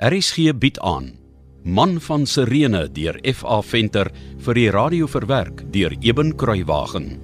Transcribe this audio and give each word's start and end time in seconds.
RSG 0.00 0.56
bied 0.56 0.78
aan 0.80 1.18
Man 1.62 2.00
van 2.00 2.26
Sirene 2.26 2.88
deur 2.88 3.18
F.A. 3.20 3.60
Venter 3.60 4.08
vir 4.40 4.56
die 4.56 4.70
radio 4.72 5.04
verwerk 5.04 5.60
deur 5.74 5.92
Eben 6.00 6.32
Kruiwagen. 6.40 7.20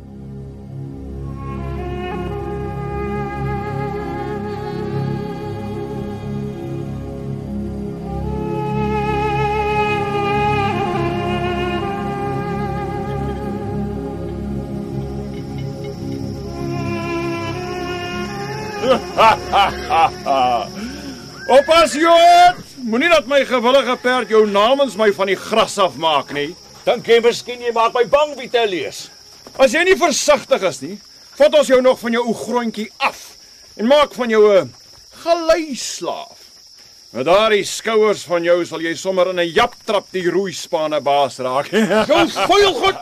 Oppas 21.57 21.97
Jood! 21.97 22.66
Moenie 22.87 23.09
dat 23.11 23.27
my 23.27 23.41
gewillige 23.43 23.97
perd 23.99 24.31
jou 24.31 24.45
namens 24.47 24.95
my 24.95 25.09
van 25.11 25.27
die 25.27 25.37
gras 25.37 25.75
afmaak 25.83 26.29
nie. 26.37 26.53
Dink 26.87 27.09
jy 27.11 27.17
miskien 27.25 27.65
jy 27.65 27.73
maak 27.75 27.91
my 27.97 28.05
bang, 28.07 28.37
Vitellius? 28.39 29.09
As 29.59 29.75
jy 29.75 29.83
nie 29.89 29.97
versigtig 29.99 30.63
is 30.69 30.79
nie, 30.85 30.95
vat 31.35 31.57
ons 31.59 31.67
jou 31.67 31.81
nog 31.83 31.99
van 31.99 32.15
jou 32.15 32.23
ou 32.31 32.35
grondjie 32.39 32.87
af 33.03 33.19
en 33.75 33.91
maak 33.91 34.15
van 34.15 34.31
jou 34.31 34.43
'n 34.55 34.71
geleislaaf. 35.25 36.39
Met 37.11 37.27
daardie 37.27 37.65
skouers 37.65 38.23
van 38.23 38.45
jou 38.45 38.65
sal 38.65 38.81
jy 38.81 38.95
sommer 38.95 39.31
in 39.31 39.41
'n 39.41 39.53
jap 39.53 39.75
trap 39.85 40.07
die 40.13 40.31
roeispane 40.31 41.01
baas 41.01 41.39
raak. 41.39 41.67
Jou 42.11 42.29
vuil 42.31 42.75
goed. 42.75 42.97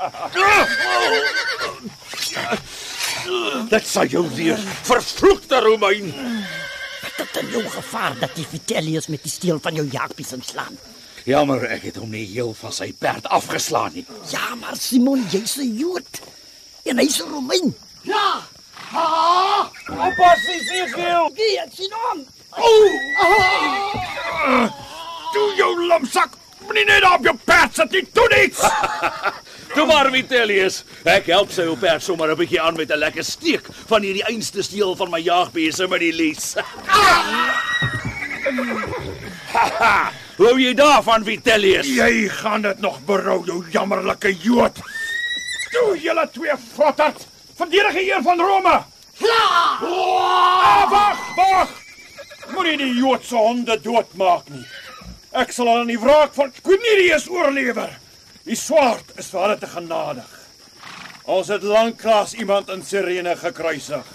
Dit 3.71 3.87
sal 3.87 4.07
jou 4.07 4.29
weer 4.35 4.59
vervloekte 4.83 5.61
Romein. 5.61 6.15
Dit 7.17 7.37
is 7.43 7.51
jou 7.51 7.63
gevaar 7.69 8.19
dat 8.19 8.35
die 8.35 8.47
Vitellius 8.47 9.07
met 9.07 9.23
die 9.23 9.31
steel 9.31 9.59
van 9.63 9.75
jou 9.75 9.87
jagpies 9.91 10.33
inslaan. 10.33 10.79
Jammer 11.25 11.63
ek 11.73 11.83
het 11.89 11.97
hom 11.97 12.11
nie 12.11 12.27
heel 12.27 12.53
van 12.59 12.73
sy 12.73 12.91
perd 12.93 13.27
afgeslaan 13.33 13.95
nie. 13.95 14.05
Ja, 14.31 14.55
maar 14.61 14.77
Simon, 14.77 15.25
jy's 15.31 15.57
'n 15.57 15.77
Jood. 15.79 16.21
En 16.85 16.99
hy's 16.99 17.21
'n 17.23 17.31
Romein. 17.31 17.75
Ja. 18.03 18.43
Ha! 18.93 19.71
Oppas. 19.89 20.41
Gee, 21.35 21.59
ek 21.59 21.73
sien 21.75 21.93
hom. 21.93 22.27
Toe 25.33 25.55
jou 25.57 25.87
lamsak. 25.87 26.37
Moenie 26.65 26.85
net 26.85 27.05
op 27.05 27.25
jou 27.25 27.37
perd 27.45 27.75
sit 27.77 27.91
nie. 27.91 28.05
Doen 28.13 28.37
iets. 28.45 28.61
Toe 29.75 29.87
maar 29.91 30.09
Vitellius. 30.15 30.83
Ek 31.05 31.27
help 31.27 31.53
sy 31.53 31.67
op 31.69 31.81
perd 31.81 32.03
sommer 32.03 32.31
'n 32.33 32.37
bietjie 32.41 32.61
aan 32.61 32.77
met 32.77 32.91
'n 32.91 32.99
lekker 32.99 33.25
steek 33.25 33.69
van 33.87 34.03
hierdie 34.03 34.25
einste 34.25 34.63
steel 34.63 34.97
van 34.97 35.11
my 35.11 35.21
jaagbese 35.21 35.89
met 35.89 36.01
die 36.01 36.13
lies. 36.13 36.55
Haha. 39.55 40.13
Hoe 40.37 40.59
jy 40.59 40.73
daarvan 40.75 41.23
Vitellius? 41.25 41.87
Jy 41.87 42.27
gaan 42.41 42.65
dit 42.65 42.81
nog 42.83 42.99
berou, 43.07 43.39
jou 43.47 43.61
jammerlike 43.71 44.33
Jood. 44.43 44.81
Toe 45.71 45.95
julle 46.03 46.25
twee 46.35 46.57
frotterd. 46.75 47.23
Verdedig 47.55 47.95
die 47.95 48.09
eer 48.09 48.23
van 48.23 48.43
Rome. 48.43 48.75
Ah, 49.31 50.91
wag, 50.91 51.21
wag. 51.37 51.71
Moenie 52.51 52.77
die 52.81 52.95
Joodse 52.99 53.39
honde 53.39 53.79
doodmaak 53.83 54.51
nie. 54.51 54.65
Ek 55.35 55.55
sal 55.55 55.71
aan 55.71 55.91
die 55.91 55.99
wraak 55.99 56.35
van 56.35 56.51
Cornelius 56.63 57.29
oorlewer. 57.31 57.95
Die 58.45 58.59
swaard 58.59 59.15
is 59.19 59.31
vir 59.31 59.47
hulle 59.47 59.59
te 59.63 59.71
genadig. 59.71 60.35
Ons 61.31 61.49
het 61.55 61.63
lanklaas 61.63 62.35
iemand 62.35 62.75
in 62.75 62.83
Sirene 62.85 63.37
gekruisig. 63.39 64.14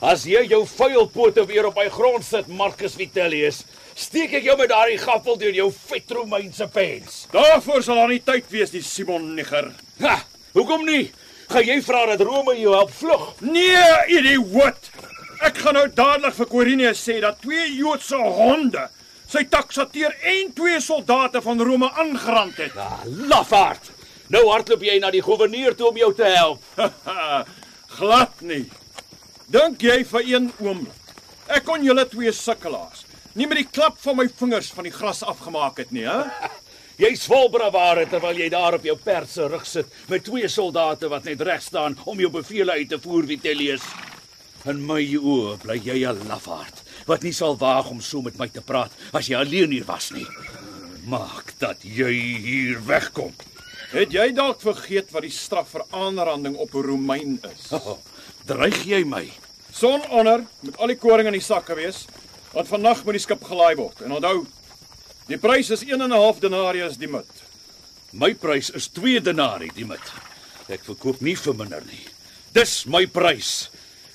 As 0.00 0.22
jy 0.24 0.46
jou 0.48 0.62
vuil 0.64 1.10
pote 1.12 1.42
weer 1.44 1.66
op 1.68 1.76
my 1.76 1.84
grond 1.92 2.24
sit, 2.24 2.46
Marcus 2.48 2.94
Vitellius, 2.96 3.58
steek 3.92 4.32
ek 4.38 4.46
jou 4.48 4.54
met 4.56 4.70
daardie 4.72 4.96
gaffel 5.02 5.36
deur 5.36 5.58
jou 5.58 5.66
vet 5.90 6.14
Romeinse 6.16 6.64
pens. 6.72 7.26
Daarvoor 7.34 7.84
sal 7.84 8.00
daar 8.00 8.08
nie 8.08 8.22
tyd 8.24 8.48
wees, 8.48 8.72
die 8.72 8.80
Simon 8.80 9.34
nigger. 9.36 9.68
Ha, 10.00 10.16
hoekom 10.56 10.88
nie? 10.88 11.10
Gaan 11.52 11.68
jy 11.68 11.76
vra 11.84 12.06
dat 12.08 12.24
Rome 12.24 12.56
jou 12.56 12.72
help 12.78 12.96
vlug? 12.96 13.28
Nee, 13.44 13.84
idioot. 14.16 14.90
Ek 15.44 15.60
gaan 15.60 15.76
nou 15.76 15.84
dadelik 15.92 16.38
vir 16.38 16.48
Quirinius 16.48 17.04
sê 17.04 17.20
dat 17.20 17.40
twee 17.44 17.68
Joodse 17.76 18.16
honde 18.16 18.88
sy 19.30 19.44
taksateer 19.52 20.16
en 20.32 20.50
twee 20.56 20.80
soldate 20.80 21.44
van 21.44 21.60
Rome 21.60 21.92
aangerand 21.92 22.56
het. 22.56 22.76
Ah, 22.80 23.04
lafaard. 23.04 23.92
Nou 24.32 24.46
hardloop 24.48 24.82
jy 24.86 24.96
na 25.02 25.12
die 25.12 25.22
goewerneur 25.24 25.76
toe 25.76 25.90
om 25.92 26.00
jou 26.00 26.14
te 26.16 26.28
help. 26.32 26.64
Glad 28.00 28.40
nie. 28.48 28.64
Dink 29.50 29.82
jy 29.82 30.02
vir 30.06 30.26
een 30.26 30.52
oomblik 30.62 30.96
ek 31.50 31.64
kon 31.66 31.82
julle 31.82 32.04
twee 32.06 32.30
sukkelaars 32.30 33.02
nie 33.34 33.48
met 33.50 33.58
die 33.58 33.70
klap 33.70 33.96
van 34.02 34.18
my 34.20 34.26
vingers 34.40 34.68
van 34.74 34.86
die 34.86 34.94
gras 34.94 35.22
afgemaak 35.26 35.80
het 35.82 35.90
nie, 35.94 36.04
hè? 36.06 36.22
Jy's 37.00 37.22
vol 37.30 37.48
bravade 37.48 38.04
terwyl 38.12 38.36
jy 38.36 38.50
daar 38.52 38.76
op 38.76 38.84
jou 38.84 38.94
perd 39.00 39.30
se 39.32 39.46
rug 39.48 39.62
sit 39.66 39.88
met 40.12 40.22
twee 40.26 40.48
soldate 40.52 41.08
wat 41.08 41.24
net 41.24 41.40
reg 41.48 41.62
staan 41.64 41.96
om 42.04 42.20
jou 42.20 42.28
bevele 42.34 42.74
uit 42.76 42.90
te 42.92 42.98
voer, 43.00 43.24
Vitellius. 43.30 43.86
In 44.68 44.82
my 44.84 45.00
oë 45.16 45.54
bly 45.62 45.78
jy 45.80 46.02
'n 46.04 46.28
lafaard 46.28 46.82
wat 47.08 47.24
nie 47.24 47.32
sal 47.32 47.56
waag 47.56 47.88
om 47.90 48.02
so 48.04 48.20
met 48.20 48.36
my 48.38 48.48
te 48.52 48.60
praat 48.60 48.92
as 49.16 49.30
jy 49.32 49.38
alleen 49.38 49.72
hier 49.72 49.88
was 49.88 50.10
nie. 50.12 50.26
Maak 51.08 51.54
dat 51.58 51.80
jy 51.82 52.12
hier 52.44 52.84
wegkom. 52.84 53.32
Het 53.90 54.12
jy 54.12 54.28
dalk 54.36 54.60
vergeet 54.60 55.10
wat 55.10 55.24
die 55.24 55.32
straf 55.32 55.72
vir 55.72 55.86
aanranding 55.90 56.56
op 56.56 56.74
'n 56.74 56.84
Romein 56.84 57.40
is? 57.48 57.72
Oh, 57.72 57.96
dreig 58.50 58.82
jy 58.86 59.04
my? 59.06 59.24
Son 59.72 60.02
onder 60.10 60.42
met 60.66 60.78
al 60.82 60.90
die 60.90 60.98
koring 60.98 61.28
in 61.30 61.36
die 61.38 61.44
sakke 61.44 61.76
wees, 61.78 62.02
want 62.54 62.70
vannag 62.70 63.04
moet 63.06 63.18
die 63.18 63.22
skip 63.22 63.44
gelaai 63.46 63.76
word. 63.78 64.02
En 64.02 64.16
onthou, 64.16 64.42
die 65.30 65.38
prys 65.38 65.70
is 65.70 65.84
1 65.86 66.00
en 66.00 66.10
'n 66.10 66.18
half 66.18 66.40
denarius 66.42 66.98
die 66.98 67.08
mut. 67.08 67.30
My 68.12 68.34
prys 68.34 68.70
is 68.74 68.88
2 68.88 69.20
denarii 69.20 69.70
die 69.74 69.84
mit. 69.84 70.02
Ek 70.68 70.82
verkoop 70.82 71.20
nie 71.20 71.36
vir 71.36 71.54
minder 71.54 71.82
nie. 71.86 72.06
Dis 72.52 72.86
my 72.86 73.06
prys. 73.06 73.70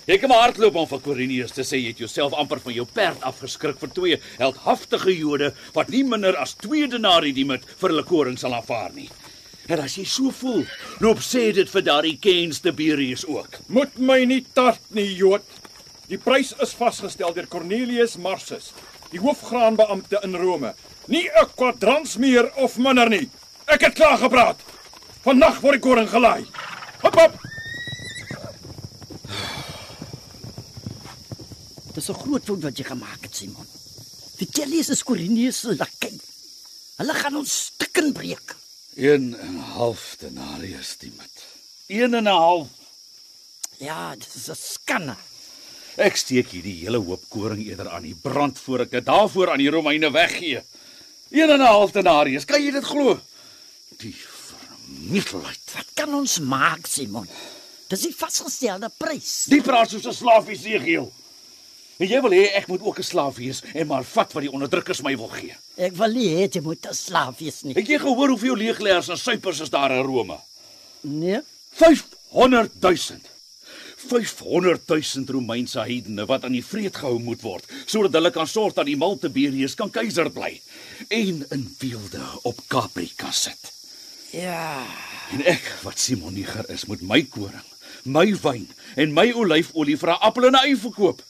Jy 0.05 0.17
kan 0.17 0.29
maar 0.29 0.41
hardloop 0.41 0.75
om 0.75 0.87
vir 0.87 0.99
Quirinius 0.99 1.51
te 1.51 1.63
sê 1.63 1.79
jy 1.79 1.87
het 1.87 1.97
jouself 1.97 2.33
amper 2.33 2.59
van 2.59 2.73
jou 2.73 2.85
perd 2.85 3.23
afgeskrik 3.23 3.79
vir 3.79 3.89
twee 3.89 4.17
heldhaftige 4.37 5.17
Jode 5.17 5.53
wat 5.73 5.89
nie 5.89 6.03
minder 6.03 6.35
as 6.37 6.53
2 6.55 6.87
denarii 6.87 7.33
die 7.33 7.45
mit 7.45 7.63
vir 7.65 7.89
hulle 7.89 8.03
koring 8.03 8.37
sal 8.37 8.53
aanvaar 8.53 8.91
nie. 8.93 9.09
En 9.65 9.81
as 9.81 9.95
jy 9.97 10.03
so 10.05 10.29
voel, 10.29 10.65
loop 11.01 11.21
sê 11.25 11.47
dit 11.55 11.69
vir 11.69 11.85
daardie 11.85 12.17
Kens 12.21 12.61
Tiberius 12.61 13.23
ook. 13.25 13.57
Moet 13.73 13.97
my 13.97 14.19
nie 14.29 14.43
tart 14.53 14.81
nie, 14.93 15.07
Jood. 15.17 15.45
Die 16.05 16.19
prys 16.21 16.51
is 16.61 16.75
vasgestel 16.77 17.33
deur 17.33 17.47
Cornelius 17.49 18.13
Marsus, 18.21 18.69
die 19.09 19.21
hoofgraanbeampte 19.23 20.21
in 20.27 20.37
Rome. 20.37 20.75
Nie 21.07 21.29
'n 21.29 21.49
kwadrans 21.55 22.17
meer 22.17 22.51
of 22.55 22.77
minder 22.77 23.09
nie. 23.09 23.29
Ek 23.65 23.81
het 23.81 23.93
klaar 23.93 24.17
gepraat. 24.17 24.61
Vannag 25.23 25.61
word 25.61 25.81
die 25.81 25.81
koring 25.81 26.09
gelaai. 26.09 26.45
Hop 27.01 27.15
hop. 27.15 27.33
Dis 31.95 32.09
'n 32.09 32.13
groot 32.13 32.45
fout 32.45 32.61
wat 32.61 32.77
jy 32.77 32.83
gemaak 32.83 33.21
het, 33.21 33.35
Simon. 33.35 33.65
Vitellius 34.37 34.89
is 34.89 35.03
Quirinius 35.03 35.59
se 35.59 35.75
lakai. 35.75 36.19
Hulle 36.97 37.13
gaan 37.13 37.35
ons 37.35 37.65
stukken 37.65 38.13
breek. 38.13 38.55
1 38.95 39.35
en 39.39 39.55
'n 39.55 39.59
half 39.75 40.15
denarius 40.19 40.95
die 40.97 41.11
mit. 41.17 41.45
1 41.87 42.13
en 42.13 42.23
'n 42.23 42.25
half. 42.25 42.67
Ja, 43.77 44.15
dit 44.15 44.33
is 44.35 44.49
'n 44.49 44.55
skande. 44.55 45.15
Ek 45.95 46.15
steek 46.15 46.47
hierdie 46.47 46.79
hele 46.83 46.97
hoop 46.97 47.23
koring 47.29 47.67
eerder 47.67 47.89
aan 47.89 48.03
die 48.03 48.15
brand 48.15 48.59
voor 48.59 48.79
ek 48.79 48.91
dit 48.91 49.05
daarvoor 49.05 49.51
aan 49.51 49.57
die 49.57 49.69
Romeine 49.69 50.11
weggee. 50.11 50.63
1 51.29 51.49
en 51.49 51.59
'n 51.59 51.65
half 51.65 51.91
denarius, 51.91 52.45
kan 52.45 52.63
jy 52.63 52.71
dit 52.71 52.83
glo? 52.83 53.19
Die 53.97 54.15
vernietigheid. 54.15 55.59
Wat 55.73 55.87
kan 55.93 56.13
ons 56.13 56.39
maak, 56.39 56.85
Simon? 56.87 57.27
Dis 57.87 58.01
die 58.01 58.15
vasgestelde 58.15 58.91
prys. 58.97 59.45
Die 59.47 59.61
praat 59.61 59.89
soos 59.89 60.05
'n 60.05 60.13
slaaf 60.13 60.47
Esegiel. 60.47 61.11
En 61.97 62.09
jy 62.11 62.19
wil 62.25 62.33
hê 62.35 62.47
ek 62.59 62.67
moet 62.67 62.81
ook 62.83 62.99
'n 62.99 63.03
slaaf 63.03 63.37
wees 63.37 63.61
en 63.73 63.87
maar 63.87 64.03
vat 64.03 64.33
wat 64.33 64.43
die 64.43 64.51
onderdrukkers 64.51 65.01
my 65.01 65.15
wil 65.15 65.31
gee. 65.31 65.55
Ek 65.77 65.95
wil 65.95 66.11
nie 66.11 66.27
hê 66.35 66.49
jy 66.51 66.61
moet 66.61 66.85
'n 66.85 66.93
slaaf 66.93 67.39
wees 67.39 67.63
nie. 67.63 67.73
Het 67.73 67.87
jy 67.87 67.99
gehoor 67.99 68.29
hoeveel 68.29 68.55
leegleers 68.55 69.09
en 69.09 69.17
suipers 69.17 69.59
is 69.59 69.69
daar 69.69 69.91
in 69.91 70.03
Rome? 70.03 70.37
Nee. 71.01 71.39
500 71.71 72.71
000. 72.81 73.19
500 74.07 74.81
000 74.87 75.25
Romeinse 75.27 75.79
heidene 75.79 76.25
wat 76.25 76.43
aan 76.43 76.51
die 76.51 76.65
vreed 76.65 76.95
gehou 76.95 77.19
moet 77.19 77.41
word 77.41 77.65
sodat 77.85 78.13
hulle 78.13 78.31
kan 78.31 78.47
sorg 78.47 78.73
dat 78.73 78.85
die 78.85 78.97
Malteberius 78.97 79.75
kan 79.75 79.89
keiser 79.89 80.29
bly 80.29 80.61
en 81.09 81.45
in 81.49 81.75
weelde 81.79 82.25
op 82.43 82.59
Capri 82.67 83.09
kan 83.15 83.33
sit. 83.33 83.71
Ja. 84.31 84.83
En 85.31 85.45
ek 85.45 85.63
wat 85.83 85.99
Simoniger 85.99 86.69
is, 86.69 86.85
moet 86.85 87.01
my 87.01 87.21
koring, 87.23 87.63
my 88.03 88.27
wyn 88.43 88.67
en 88.95 89.13
my 89.13 89.31
olyfolie 89.31 89.97
vir 89.97 90.09
'n 90.09 90.21
appel 90.21 90.45
en 90.45 90.55
'n 90.55 90.65
ei 90.67 90.75
verkoop. 90.75 91.23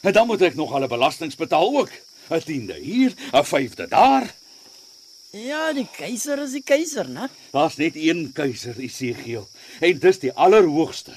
En 0.00 0.12
dan 0.12 0.26
moet 0.26 0.42
ek 0.42 0.54
nog 0.54 0.72
alle 0.72 0.86
belastings 0.88 1.36
betaal 1.36 1.78
ook. 1.78 1.90
'n 2.30 2.40
Tiende 2.44 2.74
hier, 2.74 3.12
'n 3.32 3.44
vyfde 3.44 3.86
daar. 3.88 4.34
Ja, 5.30 5.72
die 5.72 5.86
keiser 5.96 6.38
is 6.42 6.52
die 6.52 6.62
keiser, 6.62 7.08
né? 7.08 7.28
Daar's 7.52 7.76
net 7.76 7.96
een 7.96 8.30
keiser, 8.32 8.78
Esegiel, 8.78 9.48
en 9.80 9.98
dis 9.98 10.18
die 10.18 10.32
allerhoogste, 10.32 11.12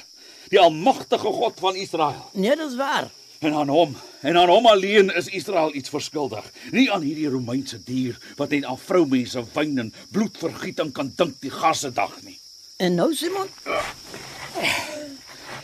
die 0.49 0.59
almagtige 0.59 1.31
God 1.31 1.59
van 1.59 1.75
Israel. 1.75 2.29
Nee, 2.33 2.55
dis 2.55 2.75
waar. 2.75 3.09
En 3.39 3.53
aan 3.53 3.67
hom, 3.67 3.95
en 4.21 4.37
aan 4.37 4.49
hom 4.49 4.65
alleen 4.67 5.15
is 5.15 5.27
Israel 5.27 5.75
iets 5.75 5.89
verskuldig. 5.89 6.51
Nie 6.71 6.91
aan 6.91 7.01
hierdie 7.01 7.29
Romeinse 7.29 7.83
dier 7.83 8.17
wat 8.35 8.49
net 8.49 8.63
aan 8.63 8.77
vroumense 8.79 9.43
wyn 9.53 9.77
en 9.77 9.93
bloedvergieting 10.11 10.91
kan 10.91 11.13
dink 11.15 11.39
die 11.39 11.51
gasse 11.51 11.93
dag 11.93 12.21
nie. 12.21 12.39
En 12.77 12.95
nou 12.95 13.13
Simon, 13.15 13.47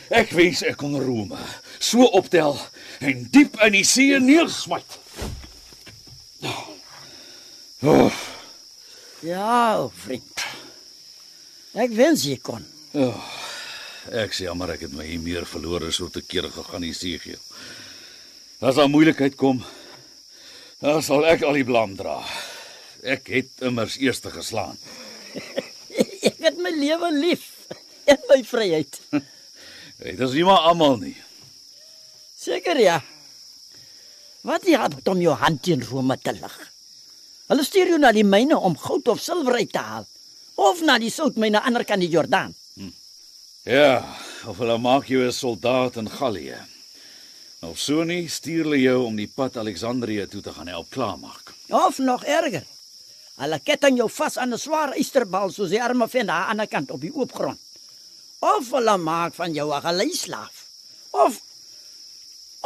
Ek 0.09 0.29
wens 0.38 0.62
ek 0.62 0.77
kon 0.77 0.94
Rome 1.01 1.38
so 1.86 2.08
optel 2.18 2.58
en 3.06 3.26
diep 3.32 3.60
in 3.66 3.78
die 3.78 3.86
see 3.88 4.18
neersmyt. 4.20 4.98
Oh, 7.86 8.12
ja, 9.22 9.90
vriend. 10.06 10.46
Ek 11.76 11.92
wens 11.94 12.24
jy 12.26 12.38
kon. 12.42 12.64
ek 14.16 14.34
sê 14.34 14.46
jammer 14.46 14.76
ek 14.76 14.86
het 14.86 14.94
my 14.96 15.06
hier 15.06 15.22
meer 15.22 15.46
verlore 15.50 15.92
so 15.94 16.08
te 16.14 16.22
kere 16.24 16.50
gegaan 16.54 16.86
die 16.86 16.94
see 16.96 17.20
gee. 17.22 17.38
As 18.66 18.80
daar 18.80 18.90
moeilikheid 18.90 19.36
kom, 19.38 19.60
dan 20.82 21.02
sal 21.06 21.26
ek 21.28 21.44
al 21.46 21.60
die 21.60 21.68
blame 21.68 21.98
dra. 22.00 22.20
Ek 23.06 23.28
het 23.30 23.66
immers 23.66 24.00
eerste 24.02 24.32
geslaan. 24.34 24.80
Ek 26.26 26.40
het 26.42 26.58
my 26.58 26.72
lewe 26.74 27.12
lief 27.14 27.46
en 28.10 28.22
my 28.32 28.40
vryheid. 28.48 28.98
Dit 30.02 30.20
is 30.26 30.34
nie 30.34 30.46
maar 30.48 30.66
almal 30.72 30.98
nie. 31.04 31.16
Seker 32.45 32.77
ja. 32.77 33.00
Wat 34.45 34.65
jy 34.69 34.77
het 34.77 35.07
om 35.09 35.21
jou 35.21 35.33
hand 35.33 35.63
teen 35.65 35.81
Rome 35.81 36.18
te 36.21 36.33
lig. 36.36 36.57
Hulle 37.50 37.63
stuur 37.65 37.95
jou 37.95 37.97
na 38.01 38.12
die 38.13 38.25
myne 38.25 38.57
om 38.57 38.75
goud 38.77 39.07
of 39.09 39.21
silwer 39.21 39.57
uit 39.62 39.71
te 39.74 39.81
haal 39.81 40.06
of 40.62 40.83
na 40.86 41.00
die 41.01 41.09
soutmyne 41.12 41.57
aan 41.57 41.65
die 41.65 41.68
ander 41.71 41.86
kant 41.89 42.06
die 42.06 42.12
Jordaan. 42.13 42.53
Ja, 43.65 44.06
of 44.45 44.62
hulle 44.62 44.77
maak 44.77 45.09
jou 45.09 45.25
'n 45.25 45.33
soldaat 45.33 45.97
in 45.97 46.09
Gallië. 46.09 46.62
Of 47.62 47.80
so 47.80 48.03
nie, 48.03 48.30
stuur 48.30 48.63
hulle 48.63 48.81
jou 48.81 49.06
om 49.06 49.15
die 49.15 49.27
pad 49.27 49.57
Alexandrië 49.57 50.27
toe 50.27 50.41
te 50.41 50.53
gaan 50.53 50.68
help 50.68 50.89
klaarmaak. 50.89 51.53
Of 51.69 51.98
nog 51.98 52.24
erger. 52.24 52.63
Hulle 53.36 53.59
ketting 53.59 53.98
jou 53.98 54.09
vas 54.09 54.38
aan 54.38 54.53
'n 54.53 54.57
swaar 54.57 54.95
ysterbal 54.98 55.50
soos 55.51 55.69
die 55.69 55.81
arme 55.81 56.07
vent 56.07 56.30
aan 56.30 56.41
die 56.41 56.50
ander 56.51 56.68
kant 56.68 56.91
op 56.91 57.01
die 57.01 57.13
oop 57.15 57.33
grond. 57.33 57.59
Of 58.39 58.71
hulle 58.71 58.98
maak 58.98 59.33
van 59.33 59.53
jou 59.53 59.74
'n 59.74 59.81
geleislaaf. 59.81 60.65
Of 61.12 61.41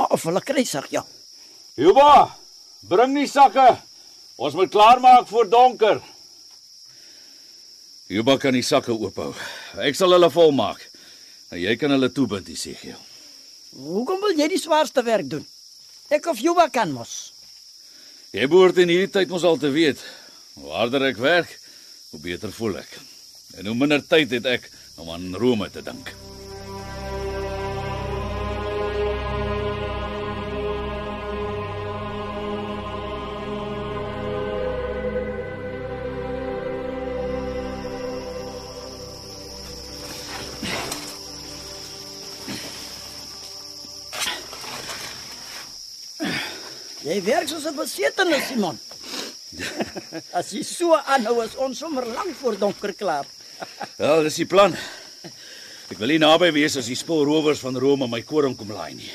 of 0.10 0.24
hulle 0.28 0.42
kruisig 0.42 0.88
jou. 0.94 1.04
Juba, 1.80 2.36
bring 2.90 3.16
die 3.18 3.28
sakke. 3.28 3.68
Ons 4.40 4.56
moet 4.56 4.72
klaarmaak 4.72 5.28
voor 5.28 5.50
donker. 5.52 6.00
Juba 8.10 8.38
kan 8.42 8.56
die 8.56 8.66
sakke 8.66 8.96
oophou. 8.96 9.34
Ek 9.84 9.98
sal 9.98 10.16
hulle 10.16 10.32
volmaak. 10.34 10.82
En 11.50 11.60
jy 11.62 11.76
kan 11.82 11.92
hulle 11.94 12.12
toebind, 12.14 12.48
Isigiel. 12.50 12.98
Hoekom 13.76 14.22
wil 14.24 14.38
jy 14.38 14.48
die 14.50 14.62
swaarste 14.62 15.04
werk 15.06 15.30
doen? 15.30 15.46
Ek 16.10 16.26
of 16.32 16.42
Juba 16.42 16.70
kan 16.74 16.90
mos. 16.94 17.34
Jy 18.34 18.48
behoort 18.50 18.78
in 18.82 18.90
hierdie 18.90 19.12
tyd 19.14 19.30
mos 19.34 19.46
al 19.46 19.58
te 19.62 19.70
weet, 19.74 20.02
hoe 20.58 20.74
harder 20.74 21.08
ek 21.10 21.22
werk, 21.22 21.54
hoe 22.14 22.22
beter 22.22 22.54
voel 22.54 22.80
ek. 22.82 22.98
En 23.58 23.70
hoe 23.70 23.78
minder 23.78 24.02
tyd 24.06 24.34
het 24.38 24.50
ek 24.58 24.70
om 25.02 25.10
aan 25.14 25.32
Rome 25.38 25.70
te 25.74 25.82
dink. 25.86 26.14
Jy 47.10 47.18
werk 47.26 47.50
soos 47.50 47.66
'n 47.66 47.74
besetene, 47.74 48.38
Simon. 48.46 48.78
As 50.32 50.52
jy 50.54 50.62
so 50.64 50.94
aanhou, 50.94 51.42
is 51.42 51.56
ons 51.58 51.78
sommer 51.78 52.06
lank 52.06 52.36
voor 52.38 52.58
donker 52.58 52.94
klaar. 52.94 53.26
Wel, 53.98 54.24
dis 54.24 54.36
die 54.36 54.46
plan. 54.46 54.76
Ek 55.90 55.98
wil 55.98 56.14
nie 56.14 56.20
naby 56.22 56.52
wees 56.54 56.78
as 56.78 56.86
die 56.86 56.96
spoorrowers 56.96 57.64
van 57.66 57.78
Rome 57.82 58.08
my 58.08 58.22
koring 58.22 58.56
kom 58.56 58.70
laai 58.70 58.94
nie. 58.94 59.10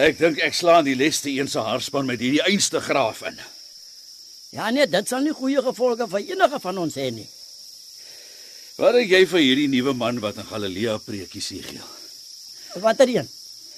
Ek 0.00 0.16
dink 0.18 0.40
ek 0.40 0.56
slaan 0.56 0.84
die 0.84 0.96
leste 0.96 1.28
een 1.28 1.48
se 1.48 1.60
haarspan 1.60 2.06
met 2.06 2.20
hierdie 2.24 2.42
einste 2.42 2.80
graaf 2.80 3.20
in. 3.28 3.36
Ja 4.56 4.70
nee, 4.70 4.86
dit 4.86 5.08
sal 5.08 5.20
nie 5.20 5.34
goeie 5.36 5.60
gevolge 5.62 6.08
vir 6.08 6.24
enige 6.32 6.60
van 6.60 6.78
ons 6.78 6.96
hê 6.96 7.10
nie. 7.12 7.28
Wat 8.80 8.96
dink 8.96 9.10
jy 9.10 9.26
vir 9.26 9.44
hierdie 9.44 9.68
nuwe 9.68 9.92
man 9.92 10.22
wat 10.24 10.40
in 10.40 10.48
Galilea 10.48 10.96
preekie 11.04 11.42
Sigiel? 11.42 11.84
Watter 12.80 13.12
een? 13.12 13.28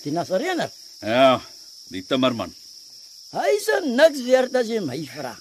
Die 0.05 0.15
Nasarener. 0.15 0.71
Ja, 1.03 1.43
die 1.91 2.07
timmerman. 2.07 2.55
Hy 3.35 3.49
is 3.57 3.67
er 3.75 3.87
niks 3.87 4.23
werd 4.27 4.55
as 4.59 4.71
jy 4.71 4.81
my 4.85 4.99
vra. 5.11 5.35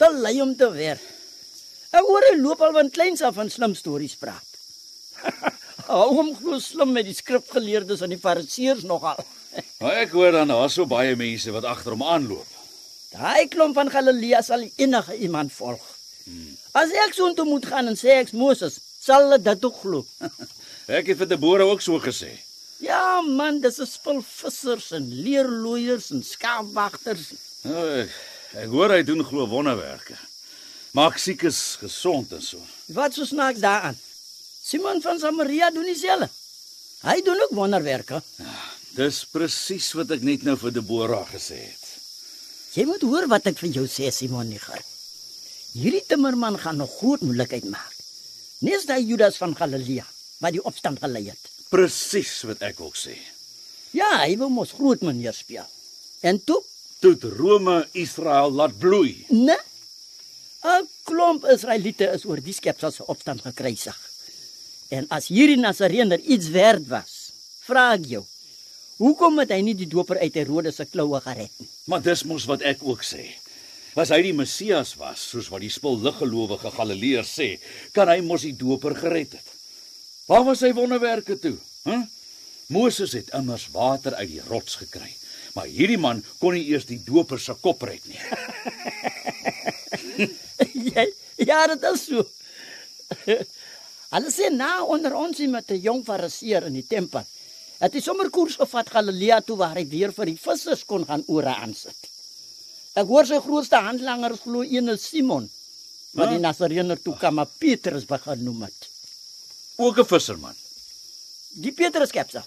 Te 0.00 0.08
lui 0.16 0.36
om 0.42 0.54
te 0.56 0.70
werk. 0.74 1.02
Ek 1.90 2.06
hoor 2.06 2.26
hy 2.28 2.36
loop 2.38 2.60
al 2.62 2.74
van 2.76 2.90
kleins 2.94 3.22
af 3.26 3.36
van 3.38 3.50
slim 3.50 3.74
stories 3.74 4.16
praat. 4.18 4.46
Hou 5.90 6.08
hom 6.16 6.32
glo 6.38 6.58
slim 6.62 6.92
met 6.94 7.06
die 7.08 7.16
skrifgeleerdes 7.16 8.02
en 8.06 8.14
die 8.14 8.20
fariseërs 8.20 8.86
nogal. 8.86 9.18
Maar 9.82 10.04
ek 10.04 10.12
hoor 10.14 10.30
dan 10.36 10.52
daar 10.52 10.70
so 10.70 10.86
baie 10.86 11.16
mense 11.18 11.50
wat 11.50 11.66
agter 11.66 11.96
hom 11.96 12.04
aanloop. 12.06 12.46
Daai 13.10 13.48
klomp 13.50 13.74
van 13.74 13.90
Galilea 13.90 14.42
sal 14.46 14.62
enige 14.78 15.16
iemand 15.18 15.50
volg. 15.50 15.82
As 16.78 16.92
ek 17.06 17.16
so 17.16 17.26
intoe 17.26 17.48
moet 17.48 17.66
gaan 17.66 17.90
en 17.90 17.98
sê 17.98 18.20
ek's 18.20 18.36
Moses, 18.36 18.76
sal 19.02 19.26
hulle 19.26 19.40
dit 19.42 19.64
ook 19.66 19.80
glo. 19.82 20.04
Ek 21.00 21.10
het 21.10 21.18
vir 21.18 21.28
Debora 21.32 21.66
ook 21.66 21.82
so 21.82 21.98
gesê. 22.02 22.30
Ja 22.80 23.20
man, 23.20 23.60
dis 23.60 23.78
'n 23.78 23.86
spul 23.86 24.22
vissers 24.24 24.90
en 24.96 25.04
leerloeiers 25.24 26.10
en 26.10 26.22
skaapwagters. 26.24 27.32
Nou, 27.62 27.86
ek, 28.00 28.10
ek 28.64 28.68
hoor 28.72 28.90
hy 28.96 29.02
doen 29.04 29.24
glo 29.24 29.46
wonderwerke. 29.46 30.16
Maak 30.96 31.18
siekes 31.18 31.76
gesond 31.80 32.32
en 32.32 32.42
so. 32.42 32.58
Wat 32.96 33.14
so 33.14 33.24
snaaks 33.24 33.60
daaraan? 33.60 33.98
Simon 34.62 35.02
van 35.02 35.18
Samaria 35.18 35.70
doen 35.70 35.84
dieselfde. 35.84 36.28
Hy 37.02 37.20
doen 37.22 37.40
ook 37.40 37.52
wonderwerke. 37.56 38.22
Dis 38.96 39.24
presies 39.24 39.92
wat 39.92 40.10
ek 40.10 40.24
net 40.26 40.42
nou 40.42 40.56
vir 40.56 40.72
Debora 40.72 41.20
gesê 41.30 41.60
het. 41.68 41.84
Jy 42.74 42.84
moet 42.86 43.02
hoor 43.02 43.28
wat 43.28 43.46
ek 43.46 43.58
vir 43.58 43.70
jou 43.76 43.86
sê 43.86 44.10
Simon 44.10 44.48
Niger. 44.48 44.82
Hierdie 45.72 46.04
timmerman 46.08 46.58
gaan 46.58 46.80
nog 46.80 46.90
groot 46.98 47.20
moeilikheid 47.20 47.68
maak. 47.70 47.94
Nes 48.60 48.84
daai 48.88 49.04
Judas 49.04 49.36
van 49.36 49.54
Galilea 49.56 50.06
wat 50.40 50.52
die 50.56 50.64
opstand 50.64 50.98
gelei 51.00 51.28
het. 51.28 51.59
Presies 51.70 52.32
wat 52.48 52.62
ek 52.66 52.80
ook 52.82 52.96
sê. 52.98 53.14
Ja, 53.94 54.08
hy 54.24 54.36
wil 54.38 54.50
mos 54.50 54.72
groot 54.76 55.02
meneer 55.06 55.34
speel. 55.34 55.66
En 56.26 56.40
toe, 56.44 56.60
Toe 57.00 57.16
Rome 57.32 57.86
Israel 57.96 58.50
laat 58.52 58.74
bloei. 58.78 59.24
ne? 59.30 59.56
'n 60.62 60.88
Klomp 61.08 61.46
Israeliete 61.48 62.10
is 62.14 62.24
oor 62.28 62.40
die 62.44 62.52
skepsel 62.52 62.92
se 62.92 63.06
opstand 63.06 63.40
gekruisig. 63.40 63.96
En 64.90 65.06
as 65.08 65.28
hierdie 65.32 65.56
Nasarener 65.56 66.20
iets 66.20 66.50
werd 66.52 66.84
was, 66.88 67.30
vra 67.64 67.94
ek 67.94 68.04
jou, 68.06 68.24
hoekom 68.98 69.38
het 69.38 69.50
hy 69.50 69.60
nie 69.64 69.74
die 69.74 69.88
doper 69.88 70.18
uit 70.20 70.34
Herodes 70.34 70.76
se 70.76 70.84
kloue 70.84 71.20
gered 71.24 71.50
nie? 71.58 71.68
Maar 71.86 72.02
dis 72.02 72.24
mos 72.24 72.44
wat 72.44 72.60
ek 72.62 72.82
ook 72.82 73.00
sê. 73.02 73.30
As 73.96 74.10
hy 74.12 74.20
die 74.22 74.32
Messias 74.36 74.92
was, 75.00 75.20
soos 75.32 75.48
wat 75.48 75.60
die 75.64 75.70
spul 75.72 75.96
liggelowige 76.02 76.70
Galileërs 76.70 77.32
sê, 77.38 77.48
kan 77.96 78.08
hy 78.08 78.20
mos 78.20 78.42
die 78.42 78.52
doper 78.52 78.94
gered 78.94 79.32
het. 79.38 79.48
Waar 80.30 80.44
was 80.46 80.60
sy 80.62 80.70
wonderwerke 80.76 81.38
toe? 81.42 81.56
H? 81.58 81.90
Huh? 81.90 82.02
Moses 82.70 83.16
het 83.18 83.32
immers 83.34 83.64
water 83.74 84.14
uit 84.14 84.28
die 84.30 84.42
rots 84.46 84.76
gekry, 84.78 85.08
maar 85.56 85.66
hierdie 85.66 85.98
man 85.98 86.20
kon 86.38 86.54
nie 86.54 86.68
eers 86.70 86.86
die 86.86 87.00
doper 87.02 87.40
se 87.42 87.56
kop 87.58 87.82
red 87.82 88.04
nie. 88.06 88.20
ja, 90.92 91.02
ja, 91.34 91.58
dit 91.72 91.86
is 91.90 92.04
so. 92.04 92.22
Hulle 94.14 94.30
sê 94.30 94.52
na 94.54 94.84
onder 94.86 95.16
ons 95.18 95.42
met 95.50 95.70
'n 95.74 95.82
jong 95.82 96.04
fariseer 96.06 96.68
in 96.70 96.78
die 96.78 96.86
tempel. 96.86 97.26
Het 97.82 97.98
hy 97.98 98.00
sommer 98.04 98.30
koers 98.30 98.60
gevat 98.62 98.90
Galilea 98.94 99.40
toe 99.40 99.56
waar 99.58 99.74
hy 99.74 99.86
weer 99.88 100.14
vir 100.14 100.30
die 100.30 100.38
vissers 100.38 100.86
kon 100.86 101.06
gaan 101.10 101.26
ore 101.26 101.50
aansit. 101.56 101.98
Ek 102.94 103.06
hoor 103.10 103.26
sy 103.26 103.42
grootste 103.42 103.82
handlanger 103.82 104.38
glo 104.38 104.62
een 104.62 104.94
is 104.94 105.08
Simon. 105.10 105.50
Wat 106.14 106.26
Ja. 106.26 106.32
die 106.32 106.42
Nasarener 106.46 107.02
toe 107.02 107.16
kom 107.18 107.34
maar 107.34 107.50
Petrus 107.58 108.06
begin 108.06 108.44
noem 108.44 108.62
het. 108.62 108.89
Ook 109.80 109.98
'n 109.98 110.04
visserman. 110.04 110.56
Die 111.64 111.72
Petrus 111.72 112.10
kapsel. 112.10 112.44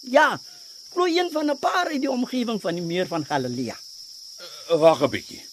Ja, 0.00 0.40
glo 0.92 1.06
een 1.06 1.30
van 1.32 1.50
'n 1.50 1.58
paar 1.58 1.86
uit 1.86 2.00
die 2.00 2.10
omgewing 2.10 2.60
van 2.60 2.74
die 2.74 2.84
meer 2.84 3.06
van 3.06 3.24
Galilea. 3.24 3.76
Uh, 4.70 4.76
Wag 4.78 5.02
'n 5.02 5.10
bietjie. 5.10 5.44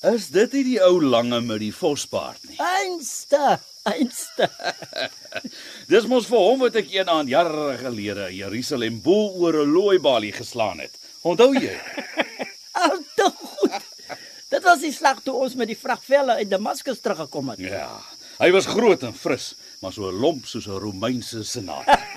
Is 0.00 0.28
dit 0.28 0.52
nie 0.52 0.64
die 0.64 0.80
ou 0.82 1.02
lange 1.02 1.40
met 1.40 1.58
die 1.58 1.74
vospaard 1.74 2.48
nie? 2.48 2.58
Einste, 2.58 3.60
einste. 3.82 4.50
Dis 5.92 6.06
mos 6.06 6.26
vir 6.26 6.38
hom 6.38 6.58
wat 6.58 6.74
ek 6.74 6.92
een 6.92 7.08
aand 7.08 7.28
jare 7.28 7.78
gelede 7.78 8.28
in 8.28 8.36
Jerusalem 8.36 9.00
bo 9.02 9.30
oor 9.38 9.62
'n 9.62 9.72
looibalie 9.72 10.32
geslaan 10.32 10.78
het. 10.78 10.94
Onthou 11.22 11.54
jy? 11.54 11.78
Al 12.82 12.98
te 13.14 13.30
goed. 13.34 13.82
Dit 14.48 14.62
was 14.62 14.80
die 14.80 14.92
slag 14.92 15.22
toe 15.22 15.34
ons 15.34 15.54
met 15.54 15.66
die 15.66 15.78
vragvelle 15.78 16.32
uit 16.32 16.50
Damaskus 16.50 17.00
teruggekom 17.00 17.48
het. 17.48 17.58
Ja. 17.58 18.02
Hy 18.38 18.50
was 18.54 18.66
groot 18.70 19.02
en 19.02 19.14
fris, 19.14 19.54
maar 19.78 19.92
so 19.92 20.12
lomp 20.12 20.46
soos 20.46 20.66
'n 20.66 20.78
Romeinse 20.78 21.44
senator. 21.44 21.98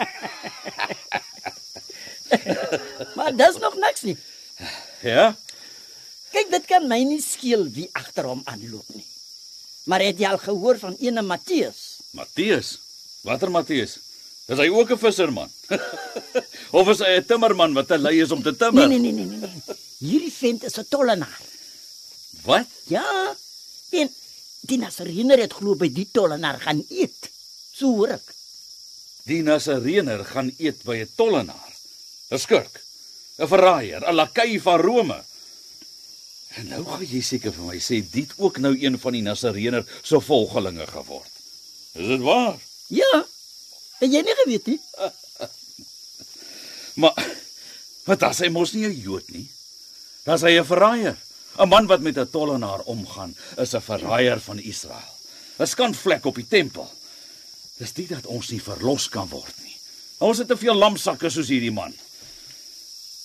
maar 3.16 3.36
dis 3.36 3.58
nog 3.60 3.76
niks 3.76 4.02
nie. 4.02 4.18
Ja? 5.02 5.36
Kyk, 6.32 6.52
dit 6.52 6.66
kan 6.66 6.88
my 6.88 7.02
nie 7.04 7.22
skeel 7.22 7.68
wie 7.76 7.90
agter 7.92 8.30
hom 8.30 8.42
aanloop 8.46 8.88
nie. 8.96 9.06
Maar 9.84 10.06
het 10.06 10.22
jy 10.22 10.30
al 10.30 10.42
gehoor 10.42 10.80
van 10.80 10.96
ene 11.00 11.22
Matteus? 11.22 12.00
Matteus. 12.12 12.80
Watter 13.22 13.52
Matteus? 13.52 14.00
Is 14.48 14.58
hy 14.58 14.70
ook 14.70 14.92
'n 14.92 14.98
visserman? 14.98 15.52
of 16.80 16.90
is 16.90 17.00
hy 17.00 17.20
'n 17.20 17.26
timmerman 17.26 17.74
wat 17.74 17.88
te 17.88 17.98
lui 17.98 18.22
is 18.22 18.32
om 18.32 18.42
te 18.42 18.56
timmer? 18.56 18.88
Nee, 18.88 19.00
nee, 19.00 19.12
nee, 19.12 19.26
nee, 19.26 19.40
nee. 19.40 19.76
Hierdie 20.00 20.34
vent 20.34 20.64
is 20.64 20.78
'n 20.78 20.86
tollenaar. 20.90 21.42
Wat? 22.44 22.68
Ja. 22.88 23.36
En 23.90 24.10
die 24.62 24.78
Nasareener 24.78 25.40
het 25.40 25.54
glo 25.54 25.76
by 25.76 25.92
die 25.94 26.08
tollenaar 26.12 26.60
gaan 26.62 26.86
eet. 26.90 27.30
So 27.74 27.96
hoor 27.96 28.16
ek. 28.18 28.34
Die 29.30 29.42
Nasareener 29.46 30.24
gaan 30.26 30.52
eet 30.58 30.84
by 30.84 31.02
'n 31.02 31.10
tollenaar. 31.16 31.72
'n 32.32 32.40
Skurk. 32.40 32.82
'n 33.40 33.48
Verraaier, 33.48 34.02
'n 34.08 34.16
lakei 34.16 34.60
van 34.60 34.80
Rome. 34.80 35.24
En 36.60 36.68
nou 36.68 36.84
gaan 36.86 37.06
jy 37.08 37.22
seker 37.22 37.54
vir 37.56 37.66
my 37.66 37.80
sê 37.80 38.02
dit 38.12 38.32
ook 38.38 38.58
nou 38.58 38.76
een 38.76 39.00
van 39.00 39.14
die 39.14 39.22
Nasareener 39.22 39.86
se 40.04 40.20
volgelinge 40.20 40.88
geword. 40.88 41.32
Is 41.94 42.08
dit 42.08 42.22
waar? 42.22 42.60
Ja. 42.88 43.26
Het 44.00 44.12
jy 44.12 44.22
nie 44.22 44.36
geweet 44.44 44.66
nie? 44.68 44.80
Maar 47.02 47.16
wat 48.04 48.24
as 48.28 48.42
hy 48.44 48.50
mos 48.52 48.74
nie 48.74 48.86
'n 48.86 49.00
Jood 49.00 49.30
nie? 49.32 49.48
Das 50.26 50.42
hy 50.42 50.60
'n 50.60 50.66
verraaier. 50.66 51.18
'n 51.58 51.70
Man 51.70 51.88
wat 51.88 52.02
met 52.02 52.18
'n 52.18 52.30
tollenaar 52.30 52.84
omgaan, 52.86 53.36
is 53.58 53.74
'n 53.74 53.82
verraaier 53.82 54.40
van 54.40 54.60
Israel. 54.60 55.14
'n 55.60 55.68
Skandvlek 55.68 56.26
op 56.26 56.36
die 56.36 56.48
tempel. 56.48 56.92
Dis 57.82 57.96
dit 57.98 58.10
dat 58.14 58.28
ons 58.30 58.52
nie 58.54 58.62
verlos 58.62 59.08
kan 59.10 59.30
word 59.32 59.56
nie. 59.66 59.74
Ons 60.22 60.44
het 60.44 60.50
te 60.52 60.58
veel 60.60 60.78
lamsakke 60.78 61.32
soos 61.34 61.50
hierdie 61.50 61.74
man. 61.74 61.96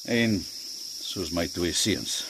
En 0.08 0.38
soos 1.04 1.32
my 1.36 1.44
twee 1.52 1.74
seuns. 1.76 2.22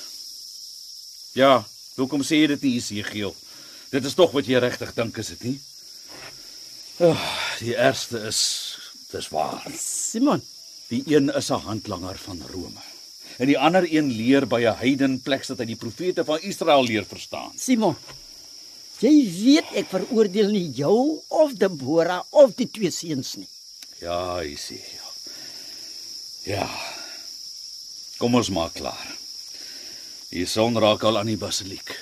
Ja, 1.38 1.60
hoekom 2.00 2.24
sê 2.26 2.40
jy 2.40 2.50
dit 2.56 2.66
nie 2.66 2.74
Jesegiel? 2.80 3.34
Dit 3.92 4.08
is 4.08 4.18
tog 4.18 4.34
wat 4.34 4.48
jy 4.50 4.58
regtig 4.58 4.90
dink 4.96 5.22
is 5.22 5.30
dit 5.36 5.46
nie? 5.52 5.56
Oh, 7.06 7.22
die 7.60 7.76
eerste 7.76 8.24
is 8.26 8.40
dis 9.12 9.30
waar. 9.30 9.62
Simon, 9.78 10.42
Die 10.88 11.02
een 11.06 11.30
is 11.34 11.50
'n 11.50 11.66
handlanger 11.66 12.18
van 12.18 12.42
Rome. 12.52 12.82
En 13.38 13.46
die 13.46 13.58
ander 13.58 13.84
een 13.90 14.10
leer 14.10 14.46
by 14.46 14.60
'n 14.60 14.78
heiden 14.78 15.20
plek 15.20 15.46
dat 15.46 15.58
hy 15.58 15.64
die 15.64 15.76
profete 15.76 16.24
van 16.24 16.40
Israel 16.40 16.84
leer 16.84 17.04
verstaan. 17.04 17.52
Simon. 17.58 17.96
Jy 18.96 19.12
weet 19.28 19.72
ek 19.76 19.90
veroordeel 19.90 20.54
nie 20.54 20.70
jou 20.72 21.20
of 21.28 21.52
Debora 21.60 22.22
of 22.32 22.54
die 22.56 22.68
twee 22.72 22.88
seuns 22.88 23.34
nie. 23.36 23.48
Ja, 24.00 24.40
hy 24.40 24.54
sê. 24.56 24.78
Ja. 26.48 26.64
Kom 28.16 28.38
ons 28.38 28.48
maak 28.54 28.78
klaar. 28.78 29.08
Die 30.30 30.46
son 30.48 30.78
raak 30.80 31.04
al 31.04 31.20
aan 31.20 31.28
die 31.28 31.36
basiliek. 31.36 31.92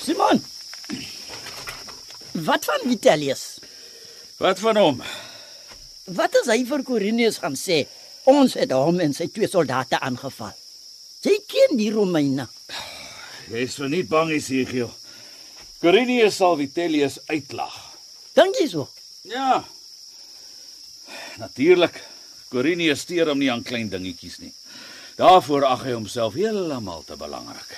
Simon. 0.00 0.40
Wat 2.48 2.64
van 2.64 2.88
Vitellius? 2.88 3.44
Wat 4.40 4.64
van 4.64 4.80
hom? 4.80 5.04
Wat 6.16 6.40
as 6.40 6.48
hy 6.52 6.62
vir 6.68 6.86
Corinius 6.88 7.38
gaan 7.44 7.60
sê 7.60 7.82
ons 8.30 8.56
het 8.58 8.72
hom 8.72 9.00
en 9.04 9.12
sy 9.16 9.28
twee 9.32 9.48
soldate 9.50 10.00
aangeval? 10.00 10.52
Jy 11.24 11.38
ken 11.48 11.78
die 11.78 11.90
Romeine. 11.92 12.48
Jy's 13.52 13.76
vir 13.80 13.90
nie 13.92 14.02
bang 14.08 14.32
Esegiel. 14.36 14.90
Quirinius 15.80 16.38
sal 16.40 16.56
Vitellius 16.60 17.18
uitlag. 17.28 17.72
Dink 18.36 18.56
jy 18.60 18.68
so? 18.72 18.88
Ja. 19.28 19.62
Natuurlik. 21.40 22.00
Quirinius 22.52 23.04
steur 23.04 23.32
hom 23.32 23.40
nie 23.40 23.50
aan 23.52 23.64
klein 23.66 23.90
dingetjies 23.92 24.38
nie. 24.40 24.52
Daarvoor 25.18 25.66
ag 25.68 25.84
hy 25.86 25.94
homself 25.94 26.36
heeltemal 26.38 27.04
te 27.06 27.16
belangrik. 27.18 27.74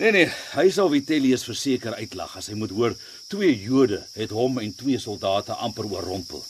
Nee 0.00 0.14
nee, 0.16 0.28
hy 0.56 0.66
sal 0.72 0.88
Vitellius 0.92 1.44
verseker 1.44 1.98
uitlag 2.00 2.38
as 2.40 2.48
hy 2.48 2.56
moet 2.56 2.72
hoor 2.72 2.94
twee 3.28 3.52
Jode 3.60 4.00
het 4.14 4.32
hom 4.32 4.58
en 4.62 4.70
twee 4.74 4.98
soldate 4.98 5.56
amper 5.60 5.88
oorrompel. 5.90 6.40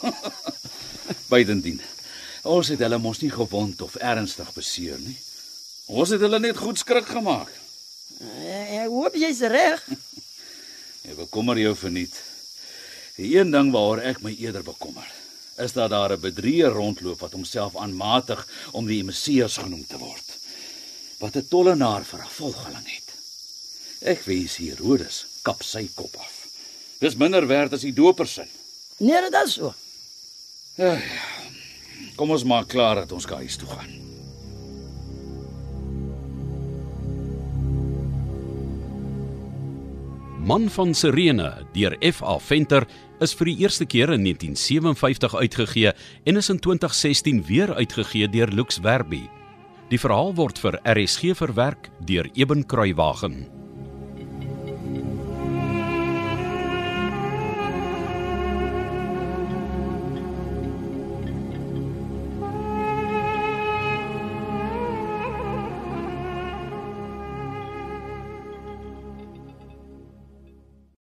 Buitendien, 1.32 1.80
ons 2.42 2.68
het 2.68 2.78
hulle 2.78 2.98
mos 2.98 3.20
nie 3.20 3.30
gewond 3.30 3.82
of 3.82 3.96
ernstig 3.96 4.52
beseer 4.54 4.98
nie. 4.98 5.16
Ons 5.86 6.10
het 6.14 6.20
hulle 6.20 6.38
net 6.38 6.56
goed 6.56 6.78
skrik 6.78 7.06
gemaak. 7.06 7.50
Eh, 8.20 8.82
Ek 8.84 8.88
hoop 8.88 9.14
jy's 9.14 9.40
reg. 9.40 9.82
Ek 11.08 11.16
bekommer 11.16 11.58
jou 11.58 11.74
verniet. 11.76 12.14
Die 13.16 13.36
een 13.36 13.50
ding 13.50 13.72
waaroor 13.72 14.00
ek 14.00 14.20
my 14.22 14.30
eerder 14.38 14.62
bekommer, 14.64 15.04
is 15.60 15.72
dat 15.72 15.90
daar 15.90 16.12
'n 16.12 16.20
bedrieger 16.20 16.72
rondloop 16.72 17.20
wat 17.20 17.32
homself 17.32 17.76
aanmatig 17.76 18.46
om 18.72 18.86
die 18.86 19.02
Messias 19.04 19.56
genoem 19.56 19.84
te 19.86 19.98
word. 19.98 20.24
Wat 21.18 21.36
'n 21.36 21.48
tollenaar 21.48 22.04
vir 22.04 22.20
'n 22.24 22.30
volgeling 22.30 22.86
het. 22.86 23.08
Ek 24.00 24.22
wens 24.24 24.56
Herodes 24.56 25.26
kap 25.42 25.62
sy 25.62 25.88
kop 25.94 26.16
af. 26.16 26.46
Dis 27.00 27.16
minder 27.16 27.46
werd 27.46 27.72
as 27.72 27.80
die 27.80 27.92
dopersin. 27.92 28.48
Nee, 28.98 29.20
dit 29.30 29.34
is 29.44 29.52
so. 29.52 29.74
Kom 32.20 32.34
ons 32.34 32.42
maak 32.44 32.66
klaar 32.68 32.98
dat 33.00 33.12
ons 33.16 33.24
huis 33.24 33.54
toe 33.56 33.66
gaan. 33.70 33.92
Man 40.44 40.66
van 40.68 40.92
Sirene 40.94 41.48
deur 41.72 41.96
F.A. 42.04 42.34
Venter 42.44 42.84
is 43.24 43.32
vir 43.38 43.48
die 43.48 43.54
eerste 43.64 43.86
keer 43.88 44.12
in 44.12 44.26
1957 44.26 45.34
uitgegee 45.34 45.94
en 46.28 46.36
is 46.36 46.50
in 46.52 46.60
2016 46.60 47.40
weer 47.48 47.72
uitgegee 47.78 48.28
deur 48.28 48.52
Lux 48.52 48.82
Werby. 48.84 49.22
Die 49.88 50.00
verhaal 50.00 50.34
word 50.36 50.60
vir 50.60 50.76
RSG 50.84 51.32
verwerk 51.40 51.88
deur 52.04 52.28
Eben 52.34 52.66
Kruiwagen. 52.66 53.59